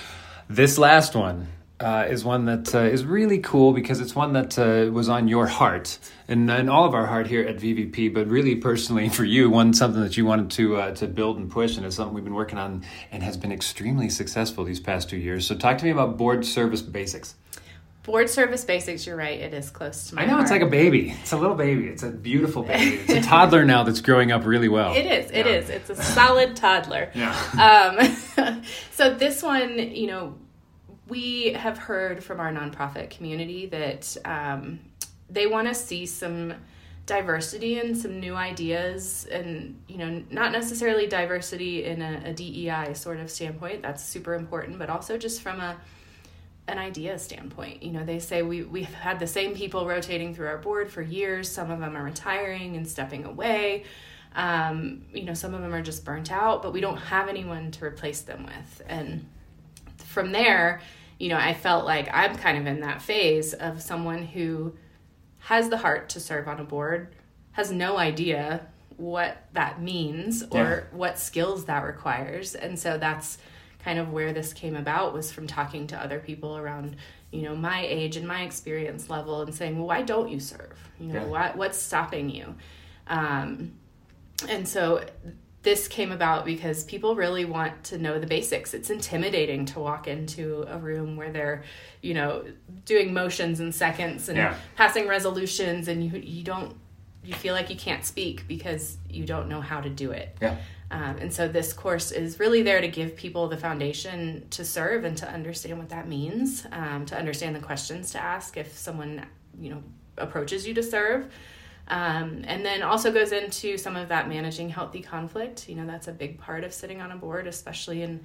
This 0.48 0.78
last 0.78 1.14
one 1.14 1.48
uh, 1.84 2.06
is 2.08 2.24
one 2.24 2.46
that 2.46 2.74
uh, 2.74 2.78
is 2.78 3.04
really 3.04 3.38
cool 3.40 3.72
because 3.74 4.00
it's 4.00 4.14
one 4.14 4.32
that 4.32 4.58
uh, 4.58 4.90
was 4.90 5.08
on 5.10 5.28
your 5.28 5.46
heart 5.46 5.98
and, 6.28 6.50
and 6.50 6.70
all 6.70 6.86
of 6.86 6.94
our 6.94 7.06
heart 7.06 7.26
here 7.26 7.42
at 7.46 7.56
VVP, 7.58 8.14
but 8.14 8.26
really 8.26 8.54
personally 8.56 9.10
for 9.10 9.24
you, 9.24 9.50
one 9.50 9.74
something 9.74 10.00
that 10.02 10.16
you 10.16 10.24
wanted 10.24 10.50
to 10.52 10.76
uh, 10.76 10.94
to 10.94 11.06
build 11.06 11.36
and 11.36 11.50
push, 11.50 11.76
and 11.76 11.84
it's 11.84 11.96
something 11.96 12.14
we've 12.14 12.24
been 12.24 12.34
working 12.34 12.56
on 12.58 12.82
and 13.12 13.22
has 13.22 13.36
been 13.36 13.52
extremely 13.52 14.08
successful 14.08 14.64
these 14.64 14.80
past 14.80 15.10
two 15.10 15.18
years. 15.18 15.46
So, 15.46 15.54
talk 15.54 15.76
to 15.78 15.84
me 15.84 15.90
about 15.90 16.16
board 16.16 16.46
service 16.46 16.80
basics. 16.80 17.34
Board 18.04 18.28
service 18.28 18.64
basics, 18.64 19.06
you're 19.06 19.16
right, 19.16 19.40
it 19.40 19.54
is 19.54 19.70
close 19.70 20.08
to 20.08 20.14
my 20.14 20.22
I 20.22 20.26
know 20.26 20.38
it's 20.40 20.50
like 20.50 20.60
a 20.62 20.66
baby. 20.66 21.14
It's 21.22 21.32
a 21.32 21.38
little 21.38 21.56
baby. 21.56 21.86
It's 21.88 22.02
a 22.02 22.10
beautiful 22.10 22.62
baby. 22.72 22.96
It's 22.96 23.26
a 23.26 23.28
toddler 23.28 23.64
now 23.64 23.82
that's 23.82 24.00
growing 24.02 24.30
up 24.30 24.44
really 24.44 24.68
well. 24.68 24.94
It 24.94 25.06
is. 25.06 25.30
It 25.30 25.46
Yeah. 25.46 25.52
is. 25.52 25.70
It's 25.70 25.90
a 25.90 25.96
solid 25.96 26.54
toddler. 26.56 27.10
Yeah. 27.14 27.34
Um, 28.38 28.62
so 28.92 29.14
this 29.14 29.42
one, 29.42 29.78
you 29.78 30.06
know, 30.06 30.34
we 31.08 31.52
have 31.52 31.78
heard 31.78 32.22
from 32.22 32.40
our 32.40 32.52
nonprofit 32.52 33.10
community 33.10 33.66
that 33.66 34.16
um, 34.24 34.80
they 35.28 35.46
want 35.46 35.68
to 35.68 35.74
see 35.74 36.06
some 36.06 36.54
diversity 37.06 37.78
and 37.78 37.96
some 37.96 38.18
new 38.18 38.34
ideas, 38.34 39.26
and 39.30 39.78
you 39.88 39.98
know, 39.98 40.22
not 40.30 40.52
necessarily 40.52 41.06
diversity 41.06 41.84
in 41.84 42.00
a, 42.00 42.22
a 42.26 42.32
DEI 42.32 42.94
sort 42.94 43.20
of 43.20 43.30
standpoint. 43.30 43.82
That's 43.82 44.02
super 44.02 44.34
important, 44.34 44.78
but 44.78 44.88
also 44.88 45.18
just 45.18 45.42
from 45.42 45.60
a 45.60 45.76
an 46.66 46.78
idea 46.78 47.18
standpoint. 47.18 47.82
You 47.82 47.92
know, 47.92 48.04
they 48.04 48.18
say 48.18 48.42
we, 48.42 48.62
we've 48.62 48.92
had 48.92 49.20
the 49.20 49.26
same 49.26 49.54
people 49.54 49.86
rotating 49.86 50.34
through 50.34 50.46
our 50.46 50.56
board 50.56 50.90
for 50.90 51.02
years. 51.02 51.50
Some 51.50 51.70
of 51.70 51.78
them 51.78 51.94
are 51.94 52.02
retiring 52.02 52.76
and 52.76 52.88
stepping 52.88 53.26
away. 53.26 53.84
Um, 54.34 55.04
you 55.12 55.24
know, 55.24 55.34
some 55.34 55.52
of 55.52 55.60
them 55.60 55.74
are 55.74 55.82
just 55.82 56.04
burnt 56.04 56.32
out, 56.32 56.62
but 56.62 56.72
we 56.72 56.80
don't 56.80 56.96
have 56.96 57.28
anyone 57.28 57.70
to 57.72 57.84
replace 57.84 58.22
them 58.22 58.46
with. 58.46 58.82
And 58.88 59.26
from 60.14 60.32
there, 60.32 60.80
you 61.18 61.28
know, 61.28 61.36
I 61.36 61.52
felt 61.52 61.84
like 61.84 62.08
I'm 62.12 62.36
kind 62.36 62.56
of 62.56 62.66
in 62.66 62.80
that 62.80 63.02
phase 63.02 63.52
of 63.52 63.82
someone 63.82 64.24
who 64.24 64.74
has 65.40 65.68
the 65.68 65.76
heart 65.76 66.08
to 66.10 66.20
serve 66.20 66.48
on 66.48 66.58
a 66.58 66.64
board, 66.64 67.14
has 67.52 67.70
no 67.70 67.98
idea 67.98 68.66
what 68.96 69.36
that 69.52 69.82
means 69.82 70.42
or 70.50 70.88
yeah. 70.90 70.96
what 70.96 71.18
skills 71.18 71.66
that 71.66 71.84
requires. 71.84 72.54
And 72.54 72.78
so 72.78 72.96
that's 72.96 73.38
kind 73.84 73.98
of 73.98 74.12
where 74.12 74.32
this 74.32 74.52
came 74.52 74.76
about 74.76 75.12
was 75.12 75.30
from 75.30 75.46
talking 75.46 75.86
to 75.88 76.02
other 76.02 76.18
people 76.18 76.56
around 76.56 76.96
you 77.30 77.42
know 77.42 77.54
my 77.54 77.84
age 77.84 78.16
and 78.16 78.26
my 78.26 78.42
experience 78.42 79.10
level 79.10 79.42
and 79.42 79.54
saying 79.54 79.76
well 79.76 79.88
why 79.88 80.00
don't 80.00 80.30
you 80.30 80.40
serve 80.40 80.78
you 80.98 81.08
know 81.08 81.20
yeah. 81.20 81.26
why, 81.26 81.52
what's 81.54 81.76
stopping 81.76 82.30
you 82.30 82.54
um, 83.08 83.72
and 84.48 84.66
so 84.66 85.04
this 85.64 85.88
came 85.88 86.12
about 86.12 86.44
because 86.44 86.84
people 86.84 87.16
really 87.16 87.44
want 87.44 87.82
to 87.84 87.98
know 87.98 88.18
the 88.18 88.26
basics 88.26 88.74
it's 88.74 88.90
intimidating 88.90 89.64
to 89.64 89.80
walk 89.80 90.06
into 90.06 90.64
a 90.68 90.78
room 90.78 91.16
where 91.16 91.32
they're 91.32 91.64
you 92.02 92.14
know 92.14 92.44
doing 92.84 93.12
motions 93.12 93.60
in 93.60 93.72
seconds 93.72 94.28
and 94.28 94.38
yeah. 94.38 94.56
passing 94.76 95.08
resolutions 95.08 95.88
and 95.88 96.04
you 96.04 96.20
you 96.20 96.44
don't 96.44 96.76
you 97.24 97.34
feel 97.34 97.54
like 97.54 97.70
you 97.70 97.76
can't 97.76 98.04
speak 98.04 98.46
because 98.46 98.98
you 99.08 99.24
don't 99.24 99.48
know 99.48 99.60
how 99.60 99.80
to 99.80 99.90
do 99.90 100.12
it 100.12 100.36
yeah 100.40 100.56
um, 100.90 101.16
and 101.18 101.32
so 101.32 101.48
this 101.48 101.72
course 101.72 102.12
is 102.12 102.38
really 102.38 102.62
there 102.62 102.80
to 102.80 102.86
give 102.86 103.16
people 103.16 103.48
the 103.48 103.56
foundation 103.56 104.46
to 104.50 104.64
serve 104.64 105.04
and 105.04 105.16
to 105.18 105.28
understand 105.28 105.78
what 105.78 105.88
that 105.88 106.06
means, 106.06 106.66
um, 106.70 107.04
to 107.06 107.18
understand 107.18 107.56
the 107.56 107.60
questions 107.60 108.12
to 108.12 108.22
ask 108.22 108.56
if 108.56 108.78
someone, 108.78 109.26
you 109.58 109.70
know, 109.70 109.82
approaches 110.18 110.68
you 110.68 110.74
to 110.74 110.84
serve. 110.84 111.32
Um, 111.88 112.44
and 112.46 112.64
then 112.64 112.82
also 112.82 113.12
goes 113.12 113.32
into 113.32 113.76
some 113.76 113.94
of 113.96 114.08
that 114.08 114.28
managing 114.28 114.70
healthy 114.70 115.02
conflict. 115.02 115.68
You 115.68 115.76
know, 115.76 115.86
that's 115.86 116.08
a 116.08 116.12
big 116.12 116.38
part 116.38 116.64
of 116.64 116.72
sitting 116.72 117.00
on 117.00 117.10
a 117.10 117.16
board, 117.16 117.46
especially 117.46 118.02
in 118.02 118.20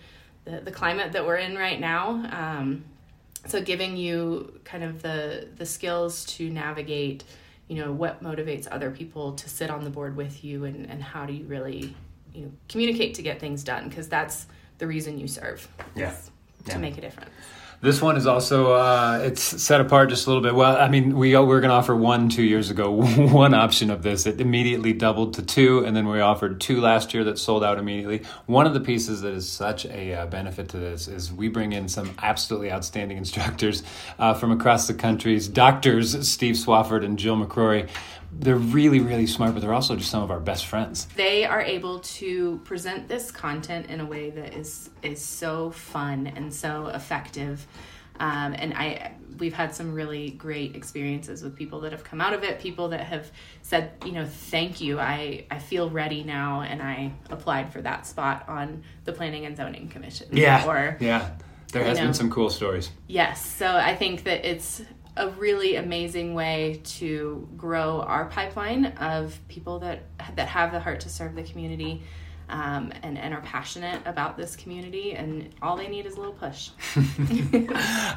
the, 0.45 0.61
the 0.61 0.71
climate 0.71 1.11
that 1.11 1.25
we're 1.25 1.37
in 1.37 1.57
right 1.57 1.79
now. 1.79 2.09
Um, 2.31 2.85
so 3.47 3.61
giving 3.61 3.95
you 3.97 4.59
kind 4.63 4.83
of 4.83 5.01
the 5.01 5.47
the 5.55 5.65
skills 5.65 6.25
to 6.25 6.49
navigate, 6.49 7.23
you 7.67 7.83
know, 7.83 7.91
what 7.91 8.23
motivates 8.23 8.67
other 8.69 8.91
people 8.91 9.33
to 9.33 9.49
sit 9.49 9.69
on 9.69 9.83
the 9.83 9.89
board 9.89 10.15
with 10.15 10.43
you 10.43 10.65
and, 10.65 10.89
and 10.89 11.01
how 11.01 11.25
do 11.25 11.33
you 11.33 11.45
really 11.45 11.95
you 12.33 12.43
know 12.43 12.51
communicate 12.67 13.15
to 13.15 13.21
get 13.21 13.39
things 13.39 13.63
done 13.63 13.89
because 13.89 14.07
that's 14.07 14.45
the 14.77 14.87
reason 14.87 15.19
you 15.19 15.27
serve. 15.27 15.67
Yeah. 15.95 16.11
To 16.65 16.71
yeah. 16.71 16.77
make 16.77 16.97
a 16.97 17.01
difference. 17.01 17.29
This 17.81 18.01
one 18.01 18.17
is 18.17 18.27
also 18.27 18.73
uh, 18.73 19.21
it's 19.23 19.41
set 19.41 19.79
apart 19.79 20.09
just 20.09 20.27
a 20.27 20.29
little 20.29 20.43
bit. 20.43 20.53
Well, 20.53 20.75
I 20.75 20.89
mean, 20.89 21.15
we 21.17 21.29
we 21.29 21.35
are 21.35 21.61
going 21.61 21.69
to 21.69 21.69
offer 21.69 21.95
one 21.95 22.27
two 22.27 22.43
years 22.43 22.69
ago, 22.69 22.91
one 22.91 23.53
option 23.53 23.89
of 23.89 24.03
this. 24.03 24.25
It 24.25 24.41
immediately 24.41 24.91
doubled 24.91 25.35
to 25.35 25.41
two, 25.41 25.85
and 25.85 25.95
then 25.95 26.05
we 26.05 26.19
offered 26.19 26.59
two 26.59 26.81
last 26.81 27.13
year 27.13 27.23
that 27.23 27.39
sold 27.39 27.63
out 27.63 27.77
immediately. 27.77 28.23
One 28.47 28.67
of 28.67 28.73
the 28.73 28.81
pieces 28.81 29.21
that 29.21 29.33
is 29.33 29.47
such 29.47 29.85
a 29.85 30.13
uh, 30.13 30.25
benefit 30.25 30.67
to 30.69 30.77
this 30.77 31.07
is 31.07 31.31
we 31.31 31.47
bring 31.47 31.71
in 31.71 31.87
some 31.87 32.13
absolutely 32.21 32.69
outstanding 32.69 33.17
instructors 33.17 33.81
uh, 34.19 34.33
from 34.33 34.51
across 34.51 34.87
the 34.87 34.93
countries, 34.93 35.47
doctors 35.47 36.27
Steve 36.27 36.55
Swafford 36.55 37.05
and 37.05 37.17
Jill 37.17 37.37
McCrory 37.37 37.87
they're 38.31 38.55
really 38.55 38.99
really 38.99 39.27
smart 39.27 39.53
but 39.53 39.61
they're 39.61 39.73
also 39.73 39.95
just 39.95 40.11
some 40.11 40.23
of 40.23 40.31
our 40.31 40.39
best 40.39 40.65
friends. 40.65 41.07
They 41.15 41.45
are 41.45 41.61
able 41.61 41.99
to 41.99 42.59
present 42.63 43.07
this 43.07 43.31
content 43.31 43.87
in 43.87 43.99
a 43.99 44.05
way 44.05 44.29
that 44.29 44.53
is 44.53 44.89
is 45.01 45.23
so 45.23 45.71
fun 45.71 46.27
and 46.27 46.53
so 46.53 46.87
effective. 46.87 47.65
Um, 48.19 48.53
and 48.53 48.73
i 48.73 49.13
we've 49.39 49.53
had 49.53 49.73
some 49.73 49.93
really 49.93 50.31
great 50.31 50.75
experiences 50.75 51.41
with 51.43 51.55
people 51.55 51.79
that 51.81 51.91
have 51.91 52.03
come 52.03 52.21
out 52.21 52.33
of 52.33 52.43
it 52.43 52.59
people 52.59 52.89
that 52.89 53.01
have 53.01 53.31
said 53.61 53.91
you 54.05 54.11
know 54.11 54.25
thank 54.25 54.81
you 54.81 54.99
i 54.99 55.45
i 55.49 55.59
feel 55.59 55.89
ready 55.89 56.23
now 56.23 56.61
and 56.61 56.81
i 56.81 57.11
applied 57.29 57.71
for 57.71 57.81
that 57.81 58.05
spot 58.05 58.43
on 58.47 58.83
the 59.05 59.13
planning 59.13 59.45
and 59.45 59.55
zoning 59.55 59.87
commission 59.87 60.27
yeah 60.31 60.67
or 60.67 60.97
yeah. 60.99 61.31
There 61.71 61.83
has 61.83 61.99
know, 61.99 62.05
been 62.05 62.13
some 62.15 62.31
cool 62.31 62.49
stories. 62.49 62.89
Yes 63.07 63.45
so 63.45 63.67
i 63.67 63.95
think 63.95 64.23
that 64.23 64.43
it's 64.43 64.81
a 65.19 65.29
really 65.31 65.75
amazing 65.75 66.33
way 66.33 66.81
to 66.83 67.47
grow 67.57 68.01
our 68.01 68.25
pipeline 68.25 68.85
of 68.85 69.39
people 69.49 69.79
that 69.79 70.03
that 70.35 70.47
have 70.47 70.71
the 70.71 70.79
heart 70.79 71.01
to 71.01 71.09
serve 71.09 71.35
the 71.35 71.43
community 71.43 72.01
um, 72.49 72.91
and, 73.03 73.17
and 73.17 73.33
are 73.33 73.41
passionate 73.41 74.01
about 74.05 74.35
this 74.35 74.55
community, 74.55 75.13
and 75.13 75.49
all 75.61 75.77
they 75.77 75.87
need 75.87 76.05
is 76.05 76.15
a 76.15 76.19
little 76.19 76.33
push. 76.33 76.71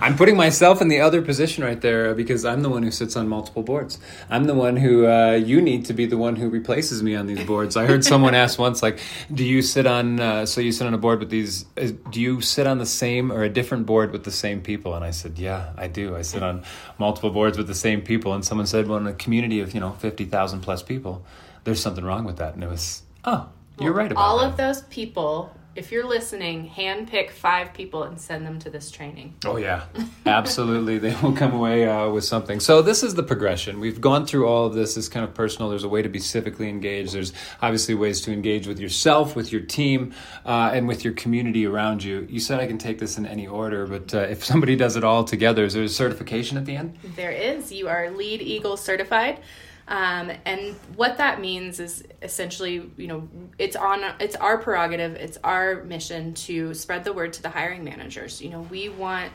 I'm 0.00 0.16
putting 0.16 0.36
myself 0.36 0.80
in 0.80 0.88
the 0.88 1.00
other 1.00 1.20
position 1.22 1.62
right 1.64 1.80
there 1.80 2.14
because 2.14 2.44
I'm 2.44 2.62
the 2.62 2.70
one 2.70 2.82
who 2.82 2.90
sits 2.90 3.14
on 3.14 3.28
multiple 3.28 3.62
boards. 3.62 3.98
I'm 4.30 4.44
the 4.44 4.54
one 4.54 4.76
who 4.76 5.06
uh, 5.06 5.32
you 5.32 5.60
need 5.60 5.84
to 5.86 5.92
be 5.92 6.06
the 6.06 6.16
one 6.16 6.36
who 6.36 6.48
replaces 6.48 7.02
me 7.02 7.14
on 7.14 7.26
these 7.26 7.44
boards. 7.44 7.76
I 7.76 7.86
heard 7.86 8.04
someone 8.04 8.34
ask 8.34 8.58
once, 8.58 8.82
like, 8.82 9.00
"Do 9.32 9.44
you 9.44 9.60
sit 9.60 9.86
on? 9.86 10.18
Uh, 10.18 10.46
so 10.46 10.60
you 10.60 10.72
sit 10.72 10.86
on 10.86 10.94
a 10.94 10.98
board 10.98 11.20
with 11.20 11.30
these? 11.30 11.64
Do 12.10 12.20
you 12.20 12.40
sit 12.40 12.66
on 12.66 12.78
the 12.78 12.86
same 12.86 13.30
or 13.30 13.42
a 13.42 13.50
different 13.50 13.84
board 13.84 14.12
with 14.12 14.24
the 14.24 14.30
same 14.30 14.62
people?" 14.62 14.94
And 14.94 15.04
I 15.04 15.10
said, 15.10 15.38
"Yeah, 15.38 15.72
I 15.76 15.88
do. 15.88 16.16
I 16.16 16.22
sit 16.22 16.42
on 16.42 16.64
multiple 16.98 17.30
boards 17.30 17.58
with 17.58 17.66
the 17.66 17.74
same 17.74 18.00
people." 18.00 18.32
And 18.32 18.44
someone 18.44 18.66
said, 18.66 18.88
"Well, 18.88 18.98
in 18.98 19.06
a 19.06 19.12
community 19.12 19.60
of 19.60 19.74
you 19.74 19.80
know 19.80 19.92
fifty 19.92 20.24
thousand 20.24 20.60
plus 20.60 20.82
people, 20.82 21.24
there's 21.64 21.80
something 21.80 22.04
wrong 22.04 22.24
with 22.24 22.38
that." 22.38 22.54
And 22.54 22.64
it 22.64 22.70
was, 22.70 23.02
"Oh." 23.24 23.48
You're 23.84 23.92
right 23.92 24.10
about 24.10 24.22
all 24.22 24.38
that. 24.38 24.50
of 24.50 24.56
those 24.56 24.82
people. 24.82 25.54
If 25.74 25.90
you're 25.90 26.06
listening, 26.06 26.68
handpick 26.68 27.30
five 27.30 27.72
people 27.72 28.02
and 28.02 28.20
send 28.20 28.44
them 28.44 28.58
to 28.58 28.68
this 28.68 28.90
training. 28.90 29.36
Oh 29.46 29.56
yeah, 29.56 29.84
absolutely. 30.26 30.98
they 30.98 31.16
will 31.22 31.32
come 31.32 31.54
away 31.54 31.88
uh, 31.88 32.10
with 32.10 32.24
something. 32.24 32.60
So 32.60 32.82
this 32.82 33.02
is 33.02 33.14
the 33.14 33.22
progression. 33.22 33.80
We've 33.80 33.98
gone 33.98 34.26
through 34.26 34.46
all 34.46 34.66
of 34.66 34.74
this. 34.74 34.98
It's 34.98 35.08
kind 35.08 35.24
of 35.24 35.32
personal. 35.32 35.70
There's 35.70 35.84
a 35.84 35.88
way 35.88 36.02
to 36.02 36.10
be 36.10 36.18
civically 36.18 36.68
engaged. 36.68 37.14
There's 37.14 37.32
obviously 37.62 37.94
ways 37.94 38.20
to 38.22 38.32
engage 38.34 38.66
with 38.66 38.78
yourself, 38.78 39.34
with 39.34 39.50
your 39.50 39.62
team, 39.62 40.12
uh, 40.44 40.72
and 40.74 40.86
with 40.86 41.04
your 41.04 41.14
community 41.14 41.64
around 41.64 42.04
you. 42.04 42.26
You 42.28 42.40
said 42.40 42.60
I 42.60 42.66
can 42.66 42.76
take 42.76 42.98
this 42.98 43.16
in 43.16 43.24
any 43.24 43.46
order, 43.46 43.86
but 43.86 44.12
uh, 44.14 44.18
if 44.18 44.44
somebody 44.44 44.76
does 44.76 44.96
it 44.96 45.04
all 45.04 45.24
together, 45.24 45.64
is 45.64 45.72
there 45.72 45.84
a 45.84 45.88
certification 45.88 46.58
at 46.58 46.66
the 46.66 46.76
end? 46.76 46.98
There 47.16 47.32
is. 47.32 47.72
You 47.72 47.88
are 47.88 48.10
Lead 48.10 48.42
Eagle 48.42 48.76
certified. 48.76 49.40
Um, 49.88 50.30
and 50.44 50.74
what 50.96 51.18
that 51.18 51.40
means 51.40 51.80
is 51.80 52.04
essentially, 52.22 52.90
you 52.96 53.06
know, 53.06 53.28
it's 53.58 53.76
on 53.76 54.02
it's 54.20 54.36
our 54.36 54.58
prerogative, 54.58 55.16
it's 55.16 55.38
our 55.42 55.82
mission 55.82 56.34
to 56.34 56.72
spread 56.74 57.04
the 57.04 57.12
word 57.12 57.32
to 57.34 57.42
the 57.42 57.50
hiring 57.50 57.84
managers. 57.84 58.40
You 58.40 58.50
know, 58.50 58.60
we 58.62 58.88
want 58.88 59.32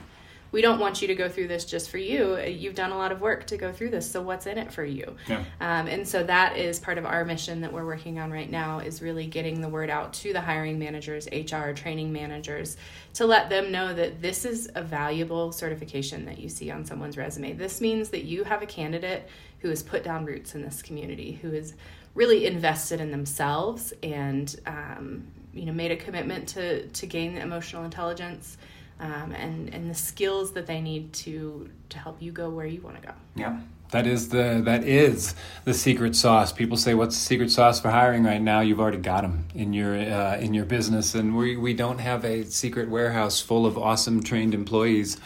we 0.58 0.64
don't 0.64 0.80
want 0.80 1.04
you 1.04 1.08
to 1.08 1.14
go 1.14 1.30
through 1.30 1.48
this 1.48 1.66
just 1.66 1.92
for 1.92 2.00
you. 2.00 2.36
You've 2.40 2.74
done 2.74 2.92
a 2.92 2.98
lot 2.98 3.12
of 3.12 3.22
work 3.22 3.46
to 3.46 3.58
go 3.58 3.72
through 3.72 3.92
this, 3.92 4.10
so 4.10 4.24
what's 4.24 4.48
in 4.48 4.58
it 4.58 4.74
for 4.74 4.84
you? 4.84 5.16
Yeah. 5.28 5.44
Um, 5.62 5.86
and 5.86 6.08
so 6.08 6.24
that 6.24 6.58
is 6.58 6.80
part 6.80 6.98
of 6.98 7.06
our 7.06 7.24
mission 7.24 7.62
that 7.62 7.72
we're 7.72 7.86
working 7.86 8.18
on 8.18 8.32
right 8.32 8.50
now 8.50 8.80
is 8.80 9.00
really 9.00 9.28
getting 9.28 9.62
the 9.62 9.70
word 9.70 9.92
out 9.92 10.14
to 10.14 10.34
the 10.34 10.42
hiring 10.42 10.80
managers, 10.80 11.28
HR, 11.32 11.74
training 11.74 12.12
managers, 12.12 12.76
to 13.14 13.28
let 13.28 13.52
them 13.52 13.72
know 13.72 13.94
that 13.94 14.20
this 14.20 14.46
is 14.46 14.68
a 14.74 14.82
valuable 14.82 15.52
certification 15.52 16.26
that 16.26 16.40
you 16.40 16.50
see 16.50 16.72
on 16.72 16.86
someone's 16.86 17.18
resume. 17.18 17.54
This 17.54 17.80
means 17.80 18.10
that 18.10 18.24
you 18.24 18.44
have 18.44 18.64
a 18.64 18.66
candidate 18.66 19.30
who 19.60 19.70
has 19.70 19.84
put 19.84 20.04
down 20.04 20.26
roots 20.26 20.56
in 20.56 20.64
this 20.64 20.82
community, 20.82 21.34
who 21.40 21.54
is 21.54 21.76
really 22.16 22.48
invested 22.48 23.00
in 23.00 23.12
themselves 23.12 23.94
and 24.02 24.60
um, 24.66 25.28
you 25.54 25.66
know 25.66 25.72
made 25.72 25.92
a 25.92 25.96
commitment 25.96 26.48
to 26.48 26.88
to 26.88 27.06
gain 27.06 27.38
emotional 27.38 27.84
intelligence 27.84 28.58
um, 29.00 29.32
and 29.34 29.74
and 29.74 29.90
the 29.90 29.96
skills 29.96 30.54
that 30.54 30.68
they 30.68 30.82
need 30.82 31.14
to 31.14 31.70
to 31.90 31.98
help 31.98 32.22
you 32.22 32.32
go 32.32 32.50
where 32.50 32.66
you 32.66 32.82
want 32.82 33.02
to 33.02 33.08
go. 33.08 33.14
Yeah. 33.36 33.60
That 33.92 34.06
is 34.06 34.30
the 34.30 34.62
that 34.66 34.84
is 34.84 35.34
the 35.64 35.74
secret 35.74 36.14
sauce. 36.14 36.52
People 36.52 36.76
say, 36.76 36.94
"What's 36.94 37.16
the 37.16 37.22
secret 37.22 37.52
sauce 37.52 37.80
for 37.80 37.90
hiring 37.90 38.26
right 38.26 38.42
now?" 38.42 38.60
You've 38.60 38.82
already 38.82 38.98
got 38.98 39.22
them 39.22 39.46
in 39.56 39.72
your 39.72 39.96
uh, 39.96 40.38
in 40.38 40.54
your 40.54 40.66
business, 40.66 41.16
and 41.16 41.38
we 41.38 41.56
we 41.56 41.74
don't 41.74 42.00
have 42.00 42.26
a 42.26 42.44
secret 42.44 42.90
warehouse 42.90 43.40
full 43.40 43.66
of 43.66 43.78
awesome 43.78 44.22
trained 44.22 44.54
employees. 44.54 45.18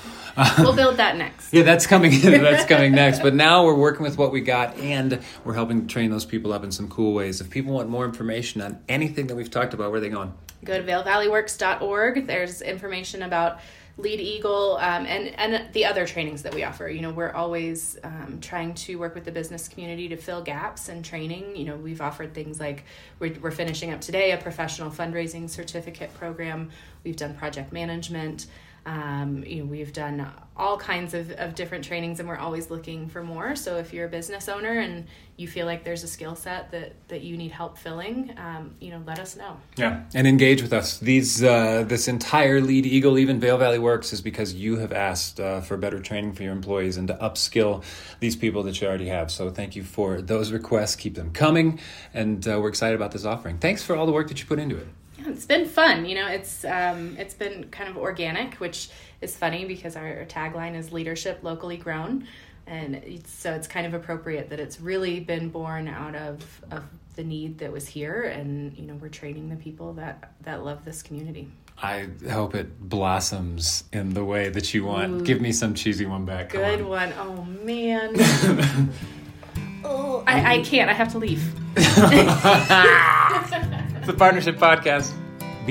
We'll 0.59 0.75
build 0.75 0.97
that 0.97 1.17
next. 1.17 1.51
yeah, 1.53 1.63
that's 1.63 1.87
coming. 1.87 2.21
that's 2.21 2.65
coming 2.65 2.91
next. 2.91 3.23
But 3.23 3.33
now 3.33 3.65
we're 3.65 3.73
working 3.73 4.03
with 4.03 4.19
what 4.19 4.31
we 4.31 4.41
got, 4.41 4.77
and 4.77 5.19
we're 5.43 5.55
helping 5.55 5.87
train 5.87 6.11
those 6.11 6.25
people 6.25 6.53
up 6.53 6.63
in 6.63 6.71
some 6.71 6.87
cool 6.87 7.15
ways. 7.15 7.41
If 7.41 7.49
people 7.49 7.73
want 7.73 7.89
more 7.89 8.05
information 8.05 8.61
on 8.61 8.79
anything 8.87 9.25
that 9.27 9.35
we've 9.35 9.51
talked 9.51 9.73
about, 9.73 9.89
where 9.89 9.97
are 9.97 10.01
they 10.01 10.09
going? 10.09 10.33
Go 10.63 10.77
to 10.77 10.83
vailvalleyworks.org. 10.83 12.27
There's 12.27 12.61
information 12.61 13.23
about 13.23 13.59
Lead 13.97 14.19
Eagle, 14.19 14.77
um, 14.77 15.05
and 15.05 15.27
and 15.39 15.73
the 15.73 15.85
other 15.85 16.07
trainings 16.07 16.43
that 16.43 16.55
we 16.55 16.63
offer. 16.63 16.87
You 16.89 17.01
know, 17.01 17.11
we're 17.11 17.31
always 17.31 17.97
um, 18.03 18.39
trying 18.41 18.73
to 18.75 18.95
work 18.95 19.15
with 19.15 19.25
the 19.25 19.31
business 19.31 19.67
community 19.67 20.07
to 20.09 20.15
fill 20.15 20.41
gaps 20.41 20.89
in 20.89 21.03
training. 21.03 21.55
You 21.55 21.65
know, 21.65 21.75
we've 21.75 22.01
offered 22.01 22.33
things 22.33 22.59
like 22.59 22.85
we're, 23.19 23.33
we're 23.41 23.51
finishing 23.51 23.91
up 23.91 24.01
today 24.01 24.31
a 24.31 24.37
professional 24.37 24.89
fundraising 24.89 25.49
certificate 25.49 26.13
program. 26.13 26.71
We've 27.03 27.17
done 27.17 27.35
project 27.35 27.73
management. 27.73 28.47
Um, 28.85 29.43
you 29.45 29.63
know, 29.63 29.65
we've 29.65 29.93
done 29.93 30.27
all 30.57 30.77
kinds 30.77 31.13
of, 31.13 31.31
of 31.31 31.55
different 31.55 31.83
trainings 31.83 32.19
and 32.19 32.27
we're 32.27 32.37
always 32.37 32.69
looking 32.69 33.07
for 33.07 33.23
more. 33.23 33.55
So 33.55 33.77
if 33.77 33.93
you're 33.93 34.05
a 34.05 34.09
business 34.09 34.49
owner 34.49 34.79
and 34.79 35.05
you 35.37 35.47
feel 35.47 35.65
like 35.65 35.83
there's 35.83 36.03
a 36.03 36.07
skill 36.07 36.35
set 36.35 36.71
that, 36.71 36.93
that 37.07 37.21
you 37.21 37.37
need 37.37 37.51
help 37.51 37.77
filling, 37.77 38.33
um, 38.37 38.75
you 38.79 38.91
know, 38.91 39.01
let 39.05 39.17
us 39.19 39.35
know. 39.35 39.57
Yeah. 39.77 40.03
And 40.13 40.27
engage 40.27 40.61
with 40.61 40.73
us. 40.73 40.99
These, 40.99 41.43
uh, 41.43 41.83
this 41.87 42.07
entire 42.07 42.61
Lead 42.61 42.85
Eagle, 42.85 43.17
even 43.17 43.39
Vail 43.39 43.57
Valley 43.57 43.79
Works 43.79 44.13
is 44.13 44.21
because 44.21 44.53
you 44.53 44.77
have 44.77 44.91
asked 44.91 45.39
uh, 45.39 45.61
for 45.61 45.77
better 45.77 45.99
training 45.99 46.33
for 46.33 46.43
your 46.43 46.53
employees 46.53 46.97
and 46.97 47.07
to 47.07 47.15
upskill 47.15 47.83
these 48.19 48.35
people 48.35 48.63
that 48.63 48.81
you 48.81 48.87
already 48.87 49.07
have. 49.07 49.31
So 49.31 49.49
thank 49.49 49.75
you 49.75 49.83
for 49.83 50.21
those 50.21 50.51
requests. 50.51 50.95
Keep 50.95 51.15
them 51.15 51.31
coming. 51.31 51.79
And 52.13 52.47
uh, 52.47 52.59
we're 52.61 52.69
excited 52.69 52.95
about 52.95 53.11
this 53.11 53.25
offering. 53.25 53.57
Thanks 53.57 53.83
for 53.83 53.95
all 53.95 54.05
the 54.05 54.11
work 54.11 54.27
that 54.27 54.39
you 54.39 54.45
put 54.45 54.59
into 54.59 54.77
it. 54.77 54.87
Yeah, 55.31 55.35
it's 55.35 55.45
been 55.45 55.65
fun. 55.65 56.05
You 56.05 56.15
know, 56.15 56.27
it's 56.27 56.65
um, 56.65 57.15
it's 57.17 57.33
been 57.33 57.69
kind 57.69 57.89
of 57.89 57.97
organic, 57.97 58.55
which 58.55 58.89
is 59.21 59.35
funny 59.35 59.65
because 59.65 59.95
our 59.95 60.25
tagline 60.25 60.75
is 60.75 60.91
leadership 60.91 61.39
locally 61.41 61.77
grown, 61.77 62.27
and 62.67 62.95
it's, 62.95 63.31
so 63.31 63.53
it's 63.53 63.67
kind 63.67 63.85
of 63.85 63.93
appropriate 63.93 64.49
that 64.49 64.59
it's 64.59 64.79
really 64.79 65.19
been 65.19 65.49
born 65.49 65.87
out 65.87 66.15
of 66.15 66.61
of 66.71 66.83
the 67.15 67.23
need 67.23 67.59
that 67.59 67.71
was 67.71 67.87
here, 67.87 68.23
and 68.23 68.77
you 68.77 68.85
know, 68.85 68.95
we're 68.95 69.09
training 69.09 69.49
the 69.49 69.55
people 69.55 69.93
that 69.93 70.31
that 70.41 70.63
love 70.63 70.85
this 70.85 71.01
community. 71.01 71.47
I 71.83 72.09
hope 72.29 72.53
it 72.53 72.79
blossoms 72.79 73.85
in 73.91 74.13
the 74.13 74.23
way 74.23 74.49
that 74.49 74.73
you 74.73 74.85
want. 74.85 75.21
Ooh. 75.21 75.23
Give 75.23 75.41
me 75.41 75.51
some 75.51 75.73
cheesy 75.73 76.05
one 76.05 76.25
back. 76.25 76.49
Come 76.49 76.61
Good 76.61 76.81
on. 76.81 76.89
one. 76.89 77.13
Oh 77.17 77.43
man. 77.43 78.13
oh, 79.83 80.23
I, 80.27 80.57
I 80.57 80.61
can't. 80.61 80.89
I 80.89 80.93
have 80.93 81.11
to 81.13 81.17
leave. 81.17 81.41
It's 84.01 84.07
the 84.07 84.15
Partnership 84.15 84.57
Podcast. 84.57 85.13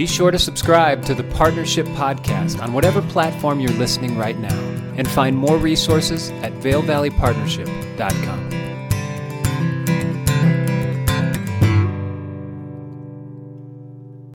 Be 0.00 0.06
sure 0.06 0.30
to 0.30 0.38
subscribe 0.38 1.04
to 1.04 1.14
the 1.14 1.24
Partnership 1.24 1.84
Podcast 1.88 2.62
on 2.62 2.72
whatever 2.72 3.02
platform 3.02 3.60
you're 3.60 3.70
listening 3.72 4.16
right 4.16 4.38
now 4.38 4.58
and 4.96 5.06
find 5.06 5.36
more 5.36 5.58
resources 5.58 6.30
at 6.40 6.54
vailvalleypartnership.com. 6.54 8.69